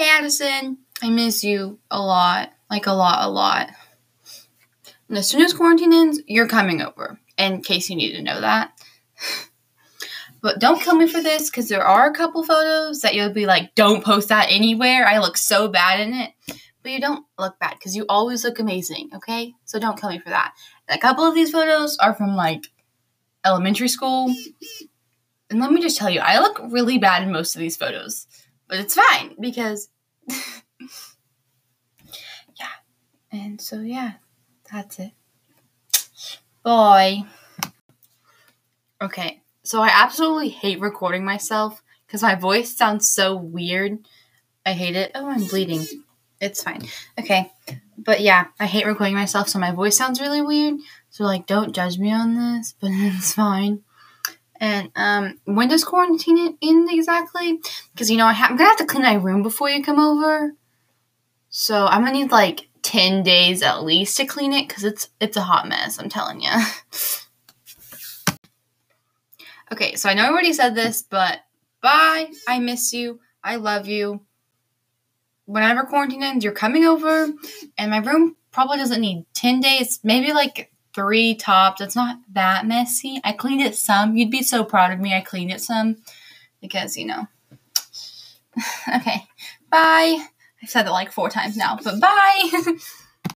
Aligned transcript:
Hey 0.00 0.08
Addison, 0.08 0.78
I 1.02 1.10
miss 1.10 1.44
you 1.44 1.78
a 1.90 2.00
lot. 2.00 2.54
Like 2.70 2.86
a 2.86 2.92
lot, 2.92 3.22
a 3.22 3.28
lot. 3.28 3.68
And 5.10 5.18
as 5.18 5.28
soon 5.28 5.42
as 5.42 5.52
quarantine 5.52 5.92
ends, 5.92 6.22
you're 6.26 6.48
coming 6.48 6.80
over. 6.80 7.20
In 7.36 7.60
case 7.60 7.90
you 7.90 7.96
need 7.96 8.12
to 8.12 8.22
know 8.22 8.40
that. 8.40 8.72
But 10.40 10.58
don't 10.58 10.80
kill 10.80 10.94
me 10.94 11.06
for 11.06 11.20
this 11.20 11.50
because 11.50 11.68
there 11.68 11.84
are 11.84 12.08
a 12.08 12.14
couple 12.14 12.42
photos 12.42 13.02
that 13.02 13.14
you'll 13.14 13.28
be 13.28 13.44
like, 13.44 13.74
don't 13.74 14.02
post 14.02 14.30
that 14.30 14.46
anywhere. 14.48 15.06
I 15.06 15.18
look 15.18 15.36
so 15.36 15.68
bad 15.68 16.00
in 16.00 16.14
it. 16.14 16.30
But 16.82 16.92
you 16.92 16.98
don't 16.98 17.26
look 17.38 17.58
bad 17.58 17.74
because 17.74 17.94
you 17.94 18.06
always 18.08 18.42
look 18.42 18.58
amazing, 18.58 19.10
okay? 19.16 19.52
So 19.66 19.78
don't 19.78 20.00
kill 20.00 20.08
me 20.08 20.18
for 20.18 20.30
that. 20.30 20.54
A 20.88 20.96
couple 20.96 21.24
of 21.24 21.34
these 21.34 21.50
photos 21.50 21.98
are 21.98 22.14
from 22.14 22.36
like 22.36 22.68
elementary 23.44 23.88
school. 23.88 24.34
And 25.50 25.60
let 25.60 25.70
me 25.70 25.82
just 25.82 25.98
tell 25.98 26.08
you, 26.08 26.20
I 26.20 26.38
look 26.38 26.58
really 26.70 26.96
bad 26.96 27.22
in 27.22 27.32
most 27.32 27.54
of 27.54 27.60
these 27.60 27.76
photos. 27.76 28.26
But 28.70 28.78
it's 28.78 28.94
fine 28.94 29.34
because, 29.40 29.88
yeah. 30.28 30.38
And 33.32 33.60
so, 33.60 33.80
yeah, 33.80 34.12
that's 34.72 35.00
it. 35.00 35.10
Bye. 36.62 37.24
Okay, 39.02 39.42
so 39.64 39.82
I 39.82 39.88
absolutely 39.92 40.50
hate 40.50 40.78
recording 40.78 41.24
myself 41.24 41.82
because 42.06 42.22
my 42.22 42.36
voice 42.36 42.76
sounds 42.76 43.10
so 43.10 43.34
weird. 43.34 43.98
I 44.64 44.72
hate 44.72 44.94
it. 44.94 45.10
Oh, 45.16 45.28
I'm 45.28 45.46
bleeding. 45.46 45.84
It's 46.40 46.62
fine. 46.62 46.82
Okay, 47.18 47.50
but 47.98 48.20
yeah, 48.20 48.46
I 48.60 48.66
hate 48.66 48.86
recording 48.86 49.16
myself, 49.16 49.48
so 49.48 49.58
my 49.58 49.72
voice 49.72 49.96
sounds 49.96 50.20
really 50.20 50.42
weird. 50.42 50.74
So 51.08 51.24
like, 51.24 51.46
don't 51.46 51.74
judge 51.74 51.98
me 51.98 52.12
on 52.12 52.36
this, 52.36 52.72
but 52.80 52.90
it's 52.92 53.34
fine. 53.34 53.82
And 54.60 54.90
um, 54.94 55.38
when 55.46 55.68
does 55.68 55.84
quarantine 55.84 56.58
end 56.62 56.88
exactly? 56.92 57.60
Because 57.92 58.10
you 58.10 58.18
know 58.18 58.26
I 58.26 58.32
I'm 58.32 58.56
gonna 58.56 58.68
have 58.68 58.76
to 58.76 58.84
clean 58.84 59.02
my 59.02 59.14
room 59.14 59.42
before 59.42 59.70
you 59.70 59.82
come 59.82 59.98
over. 59.98 60.52
So 61.48 61.86
I'm 61.86 62.04
gonna 62.04 62.12
need 62.12 62.30
like 62.30 62.68
ten 62.82 63.22
days 63.22 63.62
at 63.62 63.82
least 63.82 64.18
to 64.18 64.26
clean 64.26 64.52
it 64.52 64.68
because 64.68 64.84
it's 64.84 65.08
it's 65.18 65.38
a 65.38 65.42
hot 65.42 65.66
mess. 65.66 65.98
I'm 65.98 66.10
telling 66.10 66.42
you. 66.42 66.50
okay, 69.72 69.94
so 69.94 70.10
I 70.10 70.14
know 70.14 70.24
I 70.24 70.28
already 70.28 70.52
said 70.52 70.74
this, 70.74 71.02
but 71.02 71.40
bye. 71.80 72.30
I 72.46 72.58
miss 72.58 72.92
you. 72.92 73.20
I 73.42 73.56
love 73.56 73.88
you. 73.88 74.20
Whenever 75.46 75.84
quarantine 75.84 76.22
ends, 76.22 76.44
you're 76.44 76.52
coming 76.52 76.84
over, 76.84 77.32
and 77.78 77.90
my 77.90 77.98
room 77.98 78.36
probably 78.50 78.76
doesn't 78.76 79.00
need 79.00 79.24
ten 79.32 79.60
days. 79.60 80.00
Maybe 80.04 80.34
like 80.34 80.70
three 80.94 81.34
tops. 81.34 81.80
It's 81.80 81.96
not 81.96 82.18
that 82.32 82.66
messy. 82.66 83.20
I 83.24 83.32
cleaned 83.32 83.62
it 83.62 83.76
some. 83.76 84.16
You'd 84.16 84.30
be 84.30 84.42
so 84.42 84.64
proud 84.64 84.92
of 84.92 85.00
me. 85.00 85.14
I 85.14 85.20
cleaned 85.20 85.52
it 85.52 85.60
some 85.60 85.96
because, 86.60 86.96
you 86.96 87.06
know. 87.06 87.26
okay. 88.96 89.26
Bye. 89.70 90.26
I've 90.62 90.68
said 90.68 90.86
it 90.86 90.90
like 90.90 91.12
four 91.12 91.30
times 91.30 91.56
now, 91.56 91.78
but 91.82 92.00
bye. 92.00 92.50